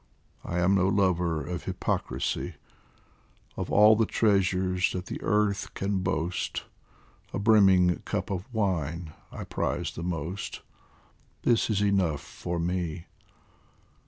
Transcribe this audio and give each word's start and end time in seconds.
I 0.43 0.57
am 0.57 0.73
no 0.73 0.87
lover 0.87 1.45
of 1.45 1.65
hypoci 1.65 2.15
isy; 2.15 2.53
Of 3.55 3.71
all 3.71 3.95
the 3.95 4.07
treasures 4.07 4.91
that 4.93 5.05
the 5.05 5.21
earth 5.21 5.75
can 5.75 5.99
boast, 5.99 6.63
A 7.33 7.37
brimming 7.37 7.97
cup 7.97 8.31
of 8.31 8.51
wine 8.51 9.13
I 9.31 9.43
prize 9.43 9.91
the 9.91 10.01
most 10.01 10.61
This 11.43 11.69
is 11.69 11.83
enough 11.83 12.21
for 12.21 12.57
me 12.57 13.05